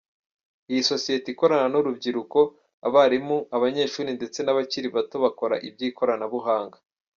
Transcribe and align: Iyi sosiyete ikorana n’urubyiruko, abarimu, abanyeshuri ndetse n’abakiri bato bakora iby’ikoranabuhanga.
Iyi 0.71 0.81
sosiyete 0.91 1.27
ikorana 1.33 1.67
n’urubyiruko, 1.71 2.39
abarimu, 2.87 3.37
abanyeshuri 3.55 4.09
ndetse 4.17 4.39
n’abakiri 4.41 4.87
bato 4.95 5.15
bakora 5.25 5.55
iby’ikoranabuhanga. 5.67 6.77